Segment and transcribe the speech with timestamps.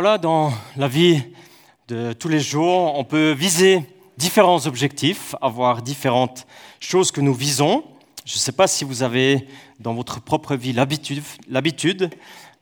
[0.00, 1.20] Voilà, dans la vie
[1.88, 3.82] de tous les jours, on peut viser
[4.16, 6.46] différents objectifs, avoir différentes
[6.78, 7.82] choses que nous visons.
[8.24, 9.48] Je ne sais pas si vous avez
[9.80, 12.10] dans votre propre vie l'habitude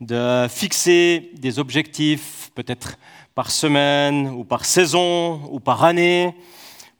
[0.00, 2.96] de fixer des objectifs, peut-être
[3.34, 6.34] par semaine ou par saison ou par année,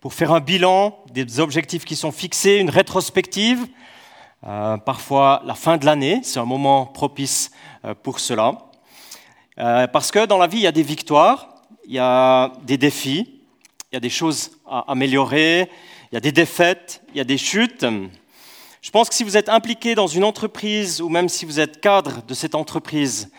[0.03, 3.67] pour faire un bilan des objectifs qui sont fixés, une rétrospective.
[4.47, 7.53] Euh, parfois la fin de l'année, c'est un moment propice
[7.87, 8.66] euh, pour cela.
[9.59, 12.77] Euh, parce que dans la vie, il y a des victoires, il y a des
[12.77, 13.41] défis,
[13.91, 15.71] il y a des choses à améliorer,
[16.13, 17.87] il y a des défaites, il y a des chutes.
[18.83, 21.81] Je pense que si vous êtes impliqué dans une entreprise ou même si vous êtes
[21.81, 23.31] cadre de cette entreprise,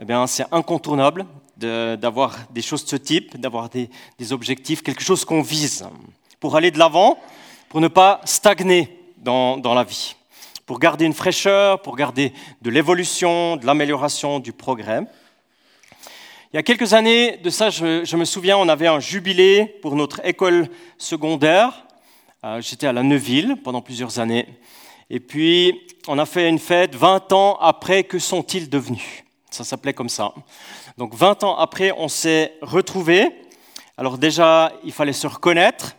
[0.00, 3.88] eh bien, c'est incontournable d'avoir des choses de ce type, d'avoir des,
[4.32, 5.86] objectifs, quelque chose qu'on vise
[6.40, 7.18] pour aller de l'avant,
[7.68, 10.16] pour ne pas stagner dans la vie,
[10.66, 12.32] pour garder une fraîcheur, pour garder
[12.62, 15.06] de l'évolution, de l'amélioration, du progrès.
[16.52, 19.94] Il y a quelques années de ça, je, me souviens, on avait un jubilé pour
[19.94, 20.66] notre école
[20.98, 21.86] secondaire.
[22.44, 24.48] Euh, j'étais à la Neuville pendant plusieurs années.
[25.10, 29.22] Et puis, on a fait une fête 20 ans après Que sont-ils devenus?
[29.48, 30.34] Ça s'appelait comme ça.
[30.98, 33.28] Donc, 20 ans après, on s'est retrouvés.
[33.96, 35.94] Alors déjà, il fallait se reconnaître.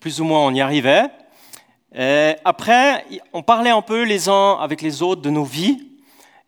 [0.00, 1.04] Plus ou moins, on y arrivait.
[1.94, 5.92] Et après, on parlait un peu les uns avec les autres de nos vies.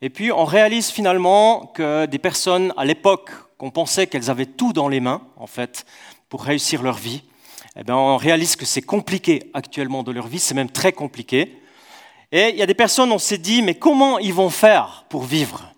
[0.02, 4.72] Et puis, on réalise finalement que des personnes à l'époque qu'on pensait qu'elles avaient tout
[4.72, 5.86] dans les mains, en fait,
[6.28, 7.22] pour réussir leur vie,
[7.76, 11.60] eh bien, on réalise que c'est compliqué actuellement de leur vie, c'est même très compliqué.
[12.30, 15.24] Et il y a des personnes, on s'est dit, mais comment ils vont faire pour
[15.24, 15.72] vivre?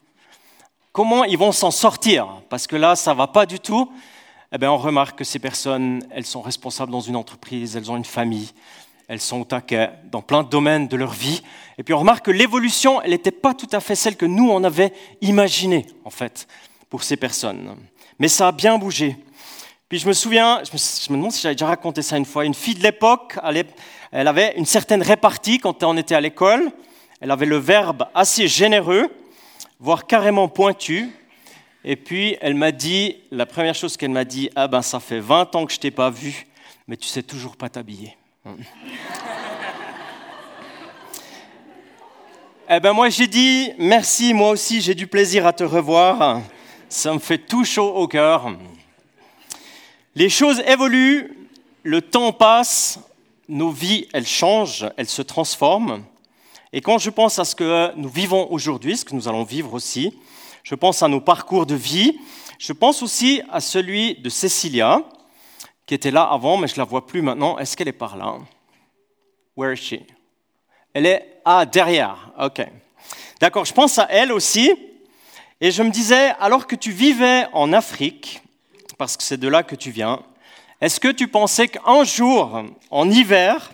[0.92, 2.42] Comment ils vont s'en sortir?
[2.48, 3.90] Parce que là, ça ne va pas du tout.
[4.52, 7.96] Eh bien, on remarque que ces personnes, elles sont responsables dans une entreprise, elles ont
[7.96, 8.50] une famille,
[9.08, 11.42] elles sont au taquet dans plein de domaines de leur vie.
[11.78, 14.48] Et puis on remarque que l'évolution, elle n'était pas tout à fait celle que nous,
[14.48, 16.46] on avait imaginée, en fait
[16.88, 17.76] pour ces personnes.
[18.18, 19.16] Mais ça a bien bougé.
[19.88, 20.72] Puis je me souviens, je
[21.12, 23.38] me, demande si j'avais déjà raconté ça une fois, une fille de l'époque,
[24.10, 26.72] elle avait une certaine répartie quand on était à l'école,
[27.20, 29.08] elle avait le verbe assez généreux,
[29.78, 31.10] voire carrément pointu,
[31.84, 35.20] et puis elle m'a dit, la première chose qu'elle m'a dit, ah ben ça fait
[35.20, 36.48] 20 ans que je t'ai pas vu,
[36.88, 38.16] mais tu sais toujours pas t'habiller.
[42.68, 46.42] eh ben moi j'ai dit, merci, moi aussi j'ai du plaisir à te revoir
[46.88, 48.52] ça me fait tout chaud au cœur.
[50.14, 51.48] Les choses évoluent,
[51.82, 53.00] le temps passe,
[53.48, 56.04] nos vies, elles changent, elles se transforment.
[56.72, 59.74] Et quand je pense à ce que nous vivons aujourd'hui, ce que nous allons vivre
[59.74, 60.16] aussi,
[60.62, 62.18] je pense à nos parcours de vie,
[62.58, 65.02] je pense aussi à celui de Cécilia,
[65.86, 67.58] qui était là avant, mais je ne la vois plus maintenant.
[67.58, 68.38] Est-ce qu'elle est par là?
[69.56, 69.94] Where is she?
[70.92, 72.32] Elle est ah, derrière.
[72.40, 72.66] OK.
[73.38, 74.72] D'accord, je pense à elle aussi.
[75.60, 78.42] Et je me disais, alors que tu vivais en Afrique,
[78.98, 80.22] parce que c'est de là que tu viens,
[80.82, 83.72] est-ce que tu pensais qu'un jour, en hiver,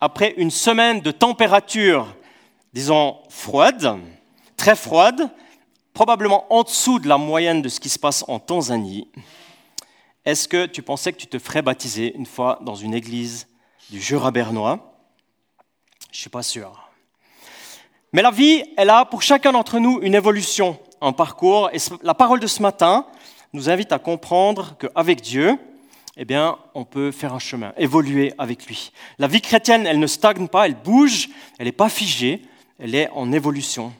[0.00, 2.14] après une semaine de température,
[2.72, 3.98] disons, froide,
[4.56, 5.28] très froide,
[5.92, 9.08] probablement en dessous de la moyenne de ce qui se passe en Tanzanie,
[10.24, 13.48] est-ce que tu pensais que tu te ferais baptiser une fois dans une église
[13.90, 14.94] du Jura bernois?
[16.12, 16.85] Je ne suis pas sûr.
[18.12, 21.70] Mais la vie, elle a pour chacun d'entre nous une évolution, un parcours.
[21.72, 23.06] Et la parole de ce matin
[23.52, 25.58] nous invite à comprendre qu'avec Dieu,
[26.16, 28.90] eh bien, on peut faire un chemin, évoluer avec lui.
[29.18, 31.28] La vie chrétienne, elle ne stagne pas, elle bouge,
[31.58, 32.42] elle n'est pas figée,
[32.78, 33.92] elle est en évolution.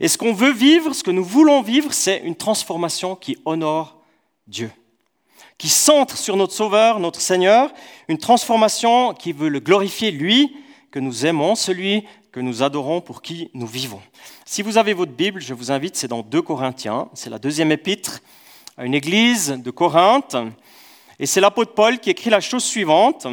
[0.00, 3.96] Et ce qu'on veut vivre, ce que nous voulons vivre, c'est une transformation qui honore
[4.46, 4.70] Dieu,
[5.58, 7.70] qui centre sur notre Sauveur, notre Seigneur,
[8.08, 10.56] une transformation qui veut le glorifier, lui,
[10.90, 12.06] que nous aimons, celui
[12.38, 14.00] que nous adorons, pour qui nous vivons.
[14.44, 17.72] Si vous avez votre Bible, je vous invite, c'est dans 2 Corinthiens, c'est la deuxième
[17.72, 18.20] épître
[18.76, 20.36] à une église de Corinthe,
[21.18, 23.26] et c'est l'apôtre Paul qui écrit la chose suivante,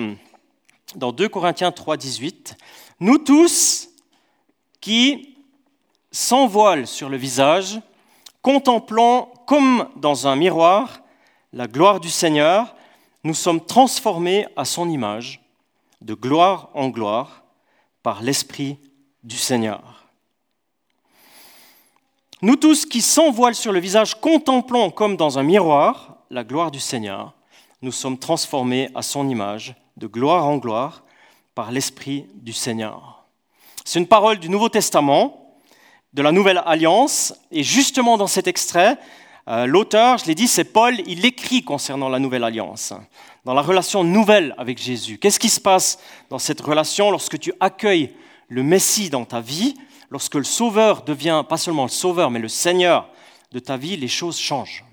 [0.95, 2.57] dans 2 Corinthiens 3, 18.
[2.99, 3.89] Nous tous
[4.81, 5.37] qui,
[6.49, 7.79] voile sur le visage,
[8.41, 11.01] contemplons comme dans un miroir
[11.53, 12.75] la gloire du Seigneur,
[13.23, 15.45] nous sommes transformés à son image,
[16.01, 17.43] de gloire en gloire,
[18.01, 18.79] par l'Esprit
[19.25, 20.07] du Seigneur.
[22.41, 26.71] Nous tous qui, sans voile sur le visage, contemplons comme dans un miroir la gloire
[26.71, 27.33] du Seigneur,
[27.81, 31.03] nous sommes transformés à son image, de gloire en gloire,
[31.55, 33.25] par l'Esprit du Seigneur.
[33.83, 35.59] C'est une parole du Nouveau Testament,
[36.13, 38.97] de la Nouvelle Alliance, et justement dans cet extrait,
[39.47, 42.93] euh, l'auteur, je l'ai dit, c'est Paul, il écrit concernant la Nouvelle Alliance
[43.43, 45.19] dans la relation nouvelle avec Jésus.
[45.19, 45.99] Qu'est-ce qui se passe
[46.29, 48.11] dans cette relation lorsque tu accueilles
[48.47, 49.75] le Messie dans ta vie,
[50.09, 53.09] lorsque le Sauveur devient pas seulement le Sauveur, mais le Seigneur
[53.51, 54.83] de ta vie, les choses changent.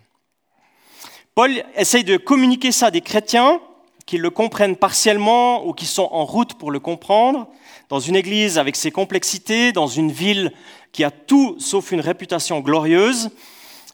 [1.35, 3.61] Paul essaye de communiquer ça à des chrétiens
[4.07, 7.49] qui le comprennent partiellement ou qui sont en route pour le comprendre,
[7.89, 10.53] dans une église avec ses complexités, dans une ville
[10.93, 13.31] qui a tout sauf une réputation glorieuse.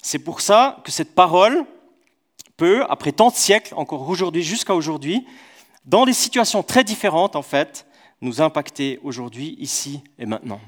[0.02, 1.64] C'est pour ça que cette parole
[2.56, 5.26] peut, après tant de siècles, encore aujourd'hui, jusqu'à aujourd'hui,
[5.84, 7.86] dans des situations très différentes, en fait,
[8.20, 10.60] nous impacter aujourd'hui, ici et maintenant.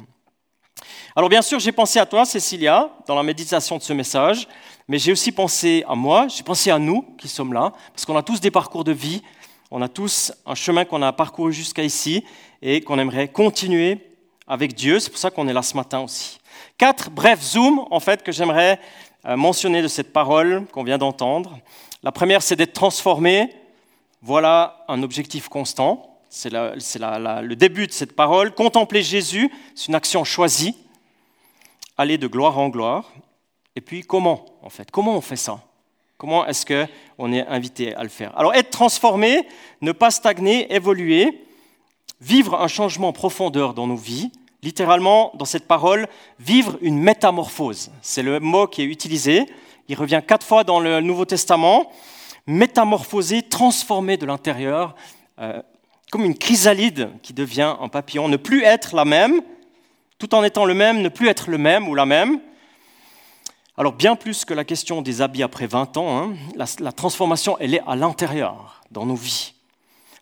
[1.15, 4.49] Alors bien sûr, j'ai pensé à toi, Cécilia, dans la méditation de ce message,
[4.89, 8.17] mais j'ai aussi pensé à moi, j'ai pensé à nous qui sommes là, parce qu'on
[8.17, 9.23] a tous des parcours de vie,
[9.71, 12.25] on a tous un chemin qu'on a parcouru jusqu'à ici
[12.63, 13.99] et qu'on aimerait continuer
[14.49, 14.99] avec Dieu.
[14.99, 16.39] C'est pour ça qu'on est là ce matin aussi.
[16.77, 18.81] Quatre brefs zooms, en fait, que j'aimerais
[19.27, 21.59] euh, mentionner de cette parole qu'on vient d'entendre.
[22.03, 23.55] La première, c'est d'être transformé.
[24.23, 26.10] Voilà un objectif constant.
[26.33, 28.55] C'est le début de cette parole.
[28.55, 30.77] Contempler Jésus, c'est une action choisie.
[31.99, 33.13] Aller de gloire en gloire.
[33.75, 34.91] Et puis comment, en fait?
[34.93, 35.61] Comment on fait ça?
[36.17, 38.37] Comment est-ce qu'on est invité à le faire?
[38.39, 39.47] Alors être transformé,
[39.81, 41.45] ne pas stagner, évoluer,
[42.21, 44.31] vivre un changement en profondeur dans nos vies,
[44.63, 46.07] littéralement dans cette parole,
[46.39, 47.91] vivre une métamorphose.
[48.03, 49.47] C'est le mot qui est utilisé.
[49.89, 51.91] Il revient quatre fois dans le Nouveau Testament.
[52.47, 54.95] Métamorphoser, transformer de l'intérieur,
[55.41, 55.61] euh,
[56.11, 58.29] comme une chrysalide qui devient un papillon.
[58.29, 59.43] Ne plus être la même,
[60.19, 62.41] tout en étant le même, ne plus être le même ou la même.
[63.77, 67.75] Alors bien plus que la question des habits après 20 ans, hein, la, transformation, elle
[67.75, 69.55] est à l'intérieur, dans nos vies.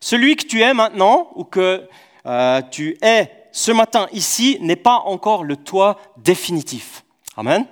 [0.00, 1.88] Celui que tu es maintenant ou que
[2.26, 7.04] euh, tu es ce matin ici n'est pas encore le toi définitif.
[7.36, 7.66] Amen.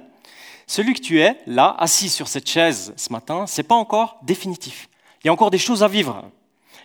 [0.67, 4.89] Celui que tu es là, assis sur cette chaise ce matin, c'est pas encore définitif.
[5.23, 6.25] Il y a encore des choses à vivre.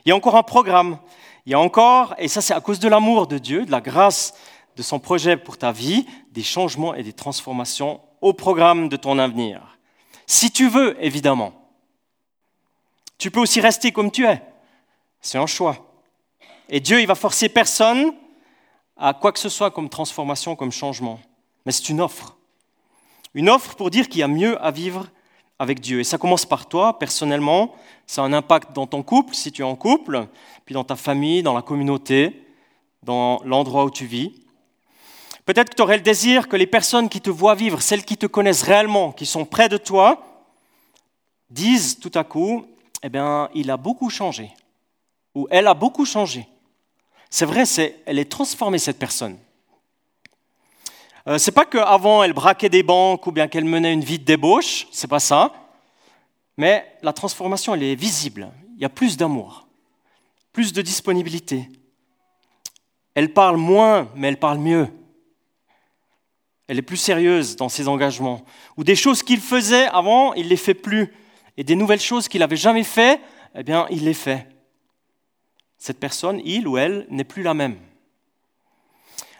[0.05, 0.97] Il y a encore un programme.
[1.45, 3.81] Il y a encore, et ça c'est à cause de l'amour de Dieu, de la
[3.81, 4.33] grâce
[4.75, 9.17] de son projet pour ta vie, des changements et des transformations au programme de ton
[9.17, 9.77] avenir.
[10.27, 11.53] Si tu veux, évidemment.
[13.17, 14.41] Tu peux aussi rester comme tu es.
[15.19, 15.91] C'est un choix.
[16.69, 18.13] Et Dieu, il va forcer personne
[18.97, 21.19] à quoi que ce soit comme transformation, comme changement.
[21.65, 22.37] Mais c'est une offre.
[23.33, 25.07] Une offre pour dire qu'il y a mieux à vivre
[25.61, 25.99] avec Dieu.
[25.99, 27.75] Et ça commence par toi, personnellement.
[28.07, 30.25] Ça a un impact dans ton couple, si tu es en couple,
[30.65, 32.47] puis dans ta famille, dans la communauté,
[33.03, 34.33] dans l'endroit où tu vis.
[35.45, 38.17] Peut-être que tu aurais le désir que les personnes qui te voient vivre, celles qui
[38.17, 40.23] te connaissent réellement, qui sont près de toi,
[41.51, 42.65] disent tout à coup,
[43.03, 44.51] eh bien, il a beaucoup changé,
[45.35, 46.47] ou elle a beaucoup changé.
[47.29, 47.65] C'est vrai,
[48.07, 49.37] elle est transformée, cette personne.
[51.27, 54.25] Euh, c'est pas qu'avant elle braquait des banques ou bien qu'elle menait une vie de
[54.25, 55.53] débauche, c'est pas ça.
[56.57, 58.49] Mais la transformation, elle est visible.
[58.75, 59.67] Il y a plus d'amour,
[60.51, 61.69] plus de disponibilité.
[63.13, 64.87] Elle parle moins, mais elle parle mieux
[66.71, 68.45] elle est plus sérieuse dans ses engagements.
[68.77, 71.13] Ou des choses qu'il faisait avant, il les fait plus.
[71.57, 73.19] Et des nouvelles choses qu'il n'avait jamais fait,
[73.55, 74.47] eh bien, il les fait.
[75.77, 77.75] Cette personne, il ou elle, n'est plus la même.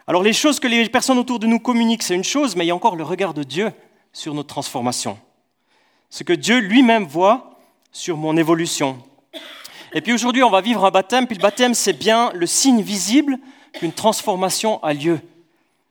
[0.06, 2.68] Alors les choses que les personnes autour de nous communiquent, c'est une chose, mais il
[2.68, 3.72] y a encore le regard de Dieu
[4.12, 5.18] sur notre transformation.
[6.10, 7.58] Ce que Dieu lui-même voit
[7.92, 8.98] sur mon évolution.
[9.94, 12.82] Et puis aujourd'hui, on va vivre un baptême, puis le baptême, c'est bien le signe
[12.82, 13.38] visible
[13.74, 15.20] qu'une transformation a lieu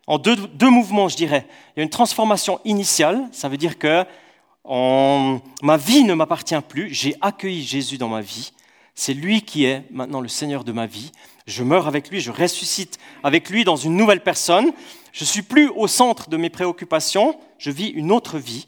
[0.07, 1.45] en deux, mouvements, je dirais.
[1.75, 4.03] Il y a une transformation initiale, ça veut dire que
[4.65, 8.51] ma vie ne m'appartient plus, j'ai accueilli Jésus dans ma vie,
[8.95, 11.11] c'est lui qui est maintenant le Seigneur de ma vie,
[11.47, 14.71] je meurs avec lui, je ressuscite avec lui dans une nouvelle personne,
[15.11, 18.67] je suis plus au centre de mes préoccupations, je vis une autre vie,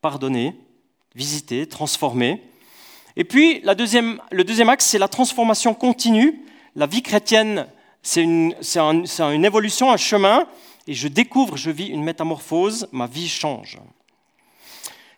[0.00, 0.54] pardonnée,
[1.14, 2.42] visitée, transformée.
[3.16, 6.42] Et puis le deuxième axe, c'est la transformation continue.
[6.74, 7.66] La vie chrétienne
[8.06, 8.54] c'est une,
[9.18, 10.46] une, évolution, un chemin,
[10.86, 13.80] et je découvre, je vis une métamorphose, ma vie change.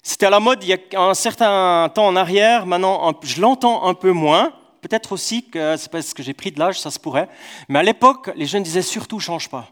[0.08, 3.84] C'était à la mode il y a un certain temps en arrière, maintenant je l'entends
[3.84, 6.98] un peu moins, peut-être aussi que c'est parce que j'ai pris de l'âge, ça se
[6.98, 7.28] pourrait,
[7.68, 9.68] mais à l'époque, les jeunes disaient surtout change pas.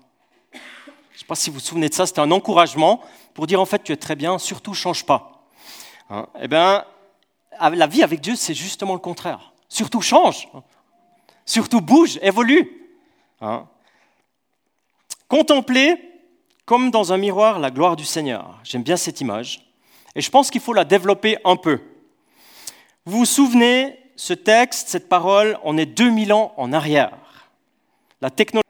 [0.53, 3.01] Je ne sais pas si vous vous souvenez de ça, c'était un encouragement
[3.33, 5.47] pour dire en fait tu es très bien, surtout change pas.
[6.11, 6.27] Hein?
[6.39, 6.85] eh bien,
[7.59, 9.55] la vie avec Dieu, c'est justement le contraire.
[9.71, 10.49] Surtout change,
[11.47, 12.91] surtout bouge, évolue.
[13.41, 13.67] Hein.
[15.29, 15.97] Contempler
[16.67, 18.61] comme dans un miroir la gloire du Seigneur.
[18.65, 19.66] J'aime bien cette image.
[20.17, 21.79] Et je pense qu'il faut la développer un peu.
[23.05, 27.51] Vous vous souvenez, ce texte, cette parole, on est 2000 ans en arrière.
[28.23, 28.65] La technologie,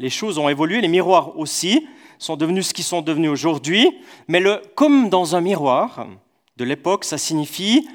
[0.00, 1.86] les choses ont évolué, les miroirs aussi
[2.18, 3.88] sont devenus ce qu'ils sont devenus aujourd'hui.
[4.26, 6.08] Mais le comme dans un miroir
[6.56, 7.88] de l'époque, ça signifie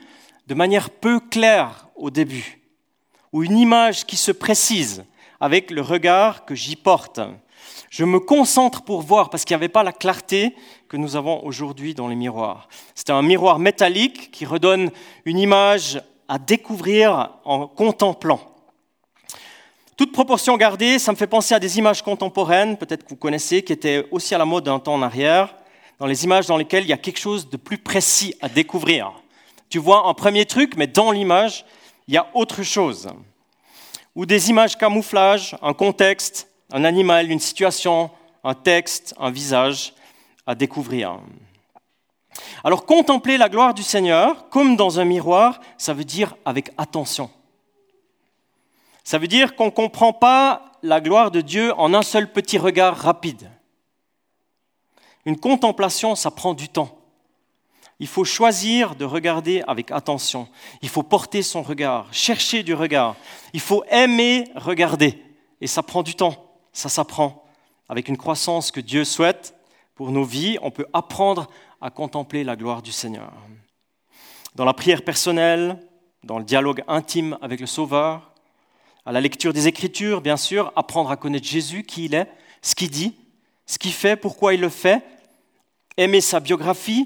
[0.48, 2.62] de manière peu claire au début,
[3.34, 5.04] ou une image qui se précise,
[5.42, 7.20] avec le regard que j'y porte.
[7.90, 10.56] Je me concentre pour voir parce qu'il n'y avait pas la clarté
[10.88, 12.68] que nous avons aujourd'hui dans les miroirs.
[12.94, 14.92] C'est un miroir métallique qui redonne
[15.26, 18.40] une image à découvrir en contemplant.
[19.98, 23.64] Toute proportion gardée, ça me fait penser à des images contemporaines, peut-être que vous connaissez,
[23.64, 25.56] qui étaient aussi à la mode un temps en arrière,
[26.00, 29.14] dans les images dans lesquelles il y a quelque chose de plus précis à découvrir.
[29.70, 31.66] Tu vois un premier truc, mais dans l'image,
[32.08, 33.08] il y a autre chose.
[34.16, 38.12] Ou des images camouflage, un contexte, un animal, une situation,
[38.44, 39.94] un texte, un visage
[40.46, 41.20] à découvrir.
[42.64, 47.30] Alors contempler la gloire du Seigneur, comme dans un miroir, ça veut dire avec attention.
[49.04, 52.58] Ça veut dire qu'on ne comprend pas la gloire de Dieu en un seul petit
[52.58, 53.50] regard rapide.
[55.26, 57.00] Une contemplation, ça prend du temps.
[58.00, 60.48] Il faut choisir de regarder avec attention.
[60.82, 63.16] Il faut porter son regard, chercher du regard.
[63.54, 65.24] Il faut aimer regarder.
[65.62, 66.58] Et ça prend du temps.
[66.74, 67.46] Ça s'apprend.
[67.88, 69.55] Avec une croissance que Dieu souhaite
[69.96, 71.50] pour nos vies, on peut apprendre
[71.82, 73.34] à contempler la gloire du Seigneur.
[74.54, 75.80] Dans la prière personnelle,
[76.24, 78.32] dans le dialogue intime avec le Sauveur,
[79.06, 82.28] à la lecture des Écritures, bien sûr, apprendre à connaître Jésus, qui il est,
[82.62, 83.16] ce qu'il dit,
[83.66, 85.04] ce qu'il fait, pourquoi il le fait,
[85.98, 87.06] aimer sa biographie,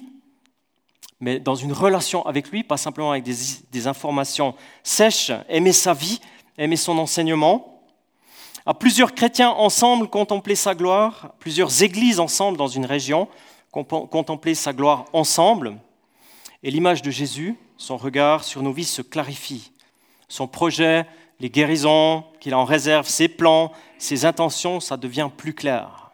[1.20, 6.22] mais dans une relation avec lui, pas simplement avec des, informations sèches, aimer sa vie,
[6.58, 7.69] aimer son enseignement.
[8.66, 13.28] À plusieurs chrétiens ensemble contempler sa gloire, plusieurs églises ensemble dans une région,
[13.72, 15.78] contempler sa gloire ensemble.
[16.64, 19.72] Et l'image de Jésus, son regard sur nos vies se clarifie.
[20.28, 21.06] Son projet,
[21.40, 26.12] les guérisons qu'il a en réserve, ses plans, ses intentions, ça devient plus clair.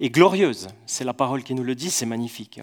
[0.00, 2.60] Et glorieuse, c'est la parole qui nous le dit, c'est magnifique.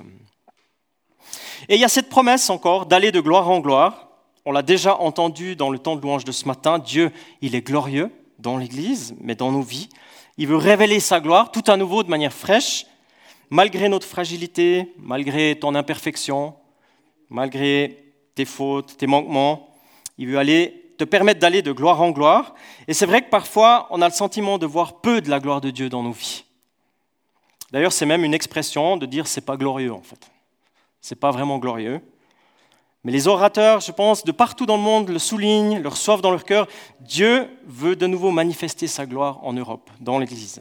[1.70, 4.10] Et il y a cette promesse encore d'aller de gloire en gloire.
[4.46, 6.80] On l'a déjà entendu dans le temps de louange de ce matin.
[6.80, 7.12] Dieu,
[7.42, 9.90] il est glorieux dans l'Église, mais dans nos vies.
[10.38, 12.86] Il veut révéler sa gloire tout à nouveau de manière fraîche,
[13.50, 16.54] malgré notre fragilité, malgré ton imperfection,
[17.30, 19.70] malgré tes fautes, tes manquements.
[20.18, 22.56] Il veut aller te permettre d'aller de gloire en gloire.
[22.88, 25.62] Et c'est vrai que parfois, on a le sentiment de voir peu de la gloire
[25.62, 26.44] de Dieu dans nos vies.
[27.72, 30.30] D'ailleurs, c'est même une expression de dire c'est pas glorieux en fait.
[31.02, 32.02] Ce n'est pas vraiment glorieux.
[33.08, 36.30] Mais les orateurs, je pense, de partout dans le monde le soulignent, le reçoivent dans
[36.30, 36.68] leur cœur.
[37.00, 40.60] Dieu veut de nouveau manifester sa gloire en Europe, dans l'Église.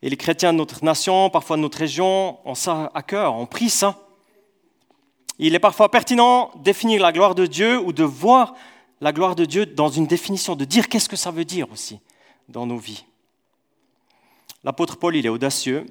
[0.00, 3.44] Et les chrétiens de notre nation, parfois de notre région, ont ça à cœur, ont
[3.44, 3.98] pris ça.
[5.38, 8.54] Il est parfois pertinent de définir la gloire de Dieu ou de voir
[9.02, 12.00] la gloire de Dieu dans une définition, de dire qu'est-ce que ça veut dire aussi
[12.48, 13.04] dans nos vies.
[14.64, 15.84] L'apôtre Paul, il est audacieux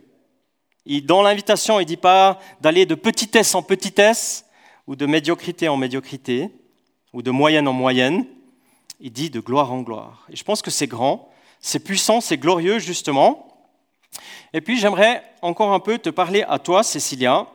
[1.04, 4.46] dans l'invitation, il ne dit pas d'aller de petitesse en petitesse,
[4.88, 6.50] ou de médiocrité en médiocrité,
[7.14, 8.26] ou de moyenne en moyenne.
[9.00, 10.26] Il dit de gloire en gloire.
[10.30, 13.48] Et je pense que c'est grand, c'est puissant, c'est glorieux, justement.
[14.54, 17.48] Et puis, j'aimerais encore un peu te parler à toi, Cécilia.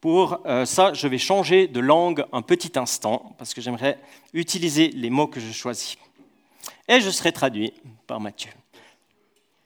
[0.00, 3.98] Pour euh, ça, je vais changer de langue un petit instant, parce que j'aimerais
[4.32, 5.96] utiliser les mots que je choisis.
[6.88, 7.72] Et je serai traduit
[8.06, 8.50] par Mathieu.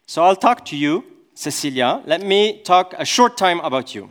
[0.07, 4.09] So I'll talk to you Cecilia, let me talk a short time about you.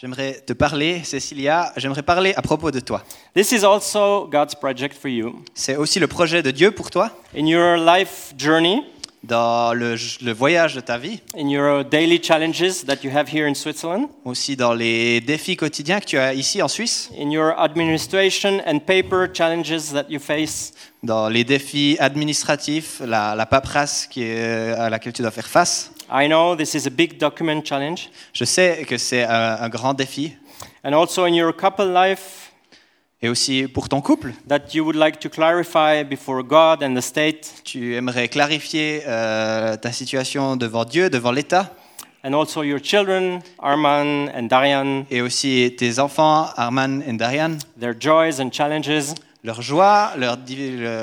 [0.00, 3.04] J'aimerais te parler, Cecilia, j'aimerais parler à propos de toi.
[3.34, 5.42] This is also God's project for you.
[5.52, 7.10] C'est aussi le projet de Dieu pour toi.
[7.36, 8.82] In your life journey,
[9.22, 11.20] dans le, le, voyage de ta vie.
[11.36, 14.06] In your daily challenges that you have here in Switzerland.
[14.24, 17.10] Aussi dans les défis quotidiens que tu as ici en Suisse.
[17.20, 20.72] In your administration and paper challenges that you face.
[21.02, 25.92] Dans les défis administratifs, la, la paperasse qui est, à laquelle tu dois faire face.
[26.12, 28.10] I know this is a big document challenge.
[28.32, 30.32] Je sais que c'est un, un, grand défi.
[30.82, 32.52] And also in your couple life.
[33.22, 34.32] Et aussi pour ton couple.
[34.48, 37.62] That you would like to clarify before God and the state.
[37.64, 41.72] Tu aimerais clarifier euh, ta situation devant Dieu, devant l'État.
[42.24, 45.04] And also your children, Arman and Darian.
[45.10, 47.58] Et aussi tes enfants, Arman et Darian.
[47.78, 49.14] Their joys and challenges.
[49.44, 50.38] Leurs joies, leurs,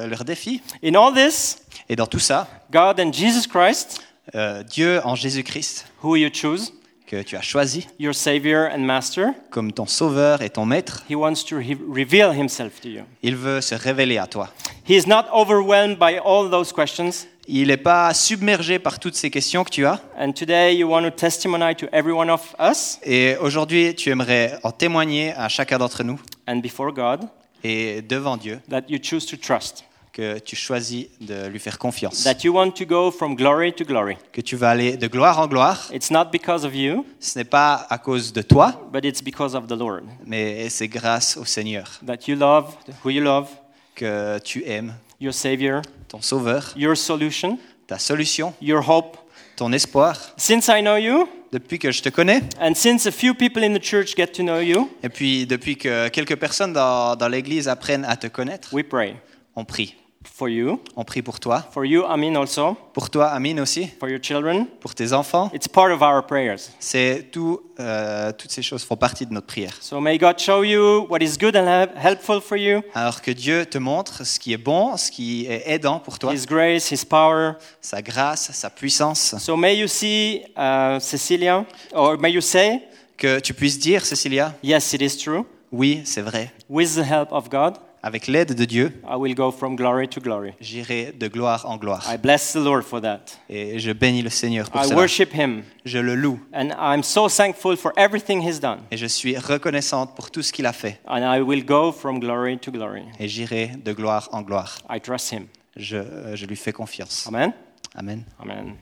[0.07, 0.61] leurs défis.
[0.83, 1.59] In all this.
[1.87, 2.47] Et dans tout ça.
[2.71, 4.01] God and Jesus Christ.
[4.35, 6.73] Euh, Dieu en Jésus-Christ, who you choose,
[7.05, 11.15] que tu as choisi, your Savior and Master, comme ton Sauveur et ton Maître, he
[11.15, 13.03] wants to reveal himself to you.
[13.23, 14.49] Il veut se révéler à toi.
[14.87, 17.27] He is not overwhelmed by all those questions.
[17.47, 20.01] Il n'est pas submergé par toutes ces questions que tu as.
[20.19, 22.99] And today you want to testify to every one of us.
[23.03, 26.19] Et aujourd'hui, tu aimerais en témoigner à chacun d'entre nous.
[26.45, 27.21] And before God.
[27.63, 28.59] Et devant Dieu.
[28.69, 29.86] That you choose to trust
[30.17, 32.23] que tu choisis de lui faire confiance.
[32.23, 34.17] That you want to go from glory to glory.
[34.31, 35.91] Que tu vas aller de gloire en gloire.
[35.93, 37.05] It's not because of you.
[37.19, 38.89] Ce n'est pas à cause de toi.
[38.91, 40.05] But it's because of the Lord.
[40.25, 41.99] Mais c'est grâce au Seigneur.
[42.03, 43.47] That you love who you love.
[43.93, 44.95] Que tu aimes.
[45.21, 45.83] Your Savior.
[46.07, 46.73] Ton Sauveur.
[46.75, 47.59] Your solution.
[47.85, 48.55] Ta solution.
[48.59, 49.17] Your hope.
[49.55, 50.15] Ton espoir.
[50.35, 51.29] Since I know you.
[51.51, 54.43] depuis que je te connais, and since a few people in the church get to
[54.43, 58.73] know you, et puis depuis que quelques personnes dans, dans l'Église apprennent à te connaître,
[58.73, 59.15] we pray
[59.55, 59.95] on prie.
[60.33, 64.09] For you, On prie pour toi, for you, Amin also, pour toi, Amine aussi, for
[64.09, 64.67] your children.
[64.79, 65.49] pour tes enfants.
[65.53, 66.69] It's part of our prayers.
[66.79, 69.73] C'est tout, euh, toutes ces choses font partie de notre prière.
[69.81, 73.31] So may God show you what is good and help- helpful for you, Alors que
[73.31, 76.91] Dieu te montre ce qui est bon, ce qui est aidant pour toi, His grace,
[76.91, 77.53] His power.
[77.81, 79.35] sa grâce, sa puissance.
[79.39, 82.81] So may you see, uh, Cecilia, or may you say,
[83.17, 85.43] Que tu puisses dire, Cécilia, yes, it is true.
[85.71, 86.51] oui, c'est vrai.
[86.69, 87.73] With the help of God,
[88.07, 90.53] Avec l'aide de Dieu, I will go from glory to glory.
[90.61, 92.05] j'irai de gloire en gloire.
[92.09, 93.19] I bless the Lord for that.
[93.49, 94.95] Et je bénis le Seigneur pour I cela.
[94.95, 96.39] worship Him, Je le loue.
[96.53, 98.79] and I'm so thankful for everything He's done.
[98.91, 101.01] Et je suis reconnaissante pour tout ce qu'il a fait.
[101.05, 103.03] And I will go from glory to glory.
[103.19, 104.77] Et j'irai de gloire en gloire.
[104.89, 105.47] I trust Him.
[105.75, 107.27] Je, euh, je lui fais confiance.
[107.27, 107.51] Amen.
[107.93, 108.23] Amen.
[108.39, 108.75] Amen.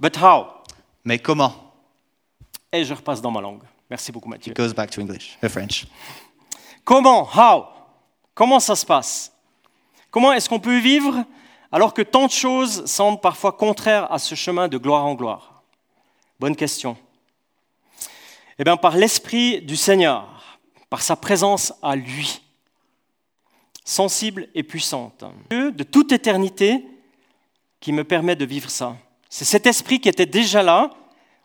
[0.00, 0.46] But how?
[1.04, 1.54] Mais comment?
[2.72, 3.62] Et je repasse dans ma langue.
[3.88, 4.50] Merci beaucoup, Mathieu.
[4.50, 5.86] It goes back to English, uh, French.
[6.84, 7.28] Comment?
[7.32, 7.68] How?
[8.34, 9.32] Comment ça se passe?
[10.10, 11.24] Comment est-ce qu'on peut vivre
[11.70, 15.62] alors que tant de choses semblent parfois contraires à ce chemin de gloire en gloire?
[16.38, 16.96] Bonne question.
[18.58, 20.58] Eh bien, par l'Esprit du Seigneur,
[20.90, 22.42] par sa présence à lui,
[23.84, 25.24] sensible et puissante.
[25.50, 26.84] De toute éternité
[27.80, 28.96] qui me permet de vivre ça.
[29.28, 30.90] C'est cet esprit qui était déjà là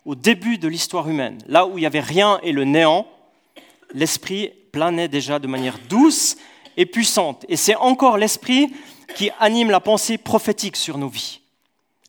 [0.05, 3.07] au début de l'histoire humaine, là où il n'y avait rien et le néant,
[3.91, 6.37] l'esprit planait déjà de manière douce
[6.77, 7.45] et puissante.
[7.49, 8.71] Et c'est encore l'esprit
[9.15, 11.41] qui anime la pensée prophétique sur nos vies,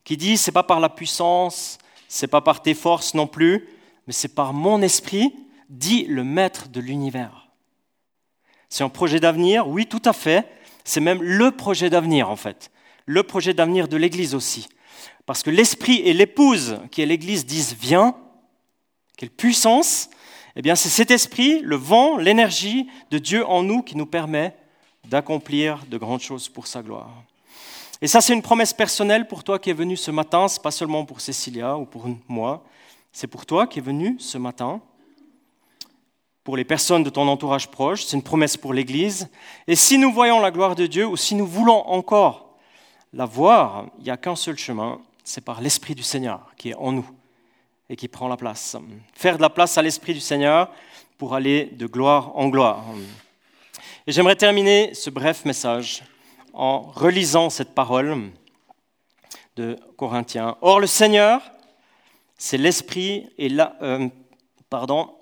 [0.04, 3.68] qui dit c'est pas par la puissance, c'est pas par tes forces non plus,
[4.06, 5.34] mais c'est par mon esprit,
[5.68, 7.48] dit le maître de l'univers.
[8.68, 10.46] C'est un projet d'avenir, oui, tout à fait.
[10.84, 12.70] C'est même le projet d'avenir en fait,
[13.06, 14.68] le projet d'avenir de l'Église aussi.
[15.26, 18.14] Parce que l'esprit et l'épouse qui est l'Église disent viens,
[19.16, 20.08] quelle puissance,
[20.56, 24.54] eh bien c'est cet esprit, le vent, l'énergie de Dieu en nous qui nous permet
[25.08, 27.10] d'accomplir de grandes choses pour sa gloire.
[28.00, 30.70] Et ça c'est une promesse personnelle pour toi qui es venu ce matin, c'est pas
[30.70, 32.62] seulement pour Cécilia ou pour moi,
[33.12, 34.80] c'est pour toi qui es venu ce matin.
[36.44, 39.28] Pour les personnes de ton entourage proche, c'est une promesse pour l'Église.
[39.66, 42.54] Et si nous voyons la gloire de Dieu, ou si nous voulons encore
[43.12, 46.74] la voir, il n'y a qu'un seul chemin, c'est par l'Esprit du Seigneur qui est
[46.74, 47.06] en nous
[47.90, 48.76] et qui prend la place.
[49.12, 50.70] Faire de la place à l'Esprit du Seigneur
[51.18, 52.84] pour aller de gloire en gloire.
[54.08, 56.02] Et j'aimerais terminer ce bref message
[56.54, 58.30] en relisant cette parole
[59.54, 60.56] de Corinthiens.
[60.62, 61.42] Or, le Seigneur,
[62.38, 64.08] c'est l'Esprit et là, euh,
[64.70, 65.14] pardon,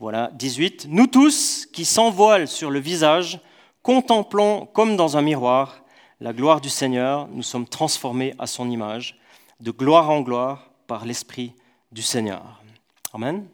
[0.00, 0.88] voilà, 18.
[0.88, 3.38] Nous tous qui sans voile sur le visage,
[3.84, 5.84] contemplons comme dans un miroir
[6.18, 9.16] la gloire du Seigneur, nous sommes transformés à son image,
[9.60, 11.54] de gloire en gloire par l'Esprit
[11.92, 12.60] du Seigneur.
[13.12, 13.46] Amen.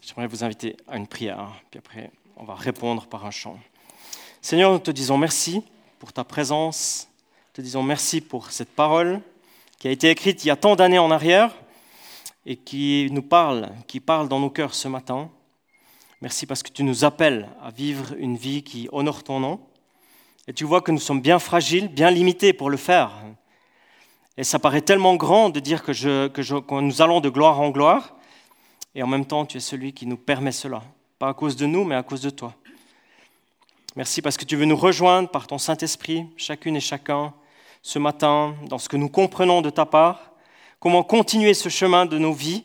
[0.00, 3.58] J'aimerais vous inviter à une prière, puis après on va répondre par un chant.
[4.42, 5.62] Seigneur, nous te disons merci
[5.98, 7.08] pour ta présence,
[7.48, 9.22] nous te disons merci pour cette parole
[9.78, 11.54] qui a été écrite il y a tant d'années en arrière
[12.44, 15.30] et qui nous parle, qui parle dans nos cœurs ce matin.
[16.20, 19.60] Merci parce que tu nous appelles à vivre une vie qui honore ton nom.
[20.46, 23.12] Et tu vois que nous sommes bien fragiles, bien limités pour le faire.
[24.36, 28.14] Et ça paraît tellement grand de dire que, que nous allons de gloire en gloire.
[28.94, 30.82] Et en même temps, tu es celui qui nous permet cela.
[31.18, 32.54] Pas à cause de nous, mais à cause de toi.
[33.94, 37.32] Merci parce que tu veux nous rejoindre par ton Saint-Esprit, chacune et chacun,
[37.80, 40.32] ce matin, dans ce que nous comprenons de ta part.
[40.78, 42.64] Comment continuer ce chemin de nos vies,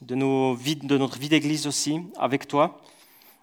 [0.00, 2.80] de, notre vie d'église aussi, avec toi.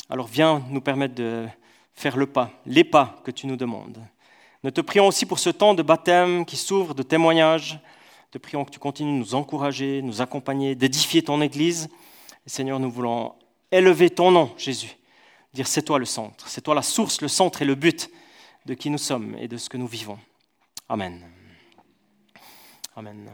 [0.09, 1.45] Alors viens nous permettre de
[1.93, 4.01] faire le pas, les pas que tu nous demandes.
[4.63, 7.79] Nous te prions aussi pour ce temps de baptême qui s'ouvre, de témoignages.
[8.31, 11.87] Te prions que tu continues de nous encourager, nous accompagner, d'édifier ton Église.
[12.47, 13.35] Seigneur, nous voulons
[13.71, 14.95] élever ton nom, Jésus.
[15.53, 18.09] Dire c'est toi le centre, c'est toi la source, le centre et le but
[18.65, 20.19] de qui nous sommes et de ce que nous vivons.
[20.89, 21.25] Amen.
[22.95, 23.29] Amen.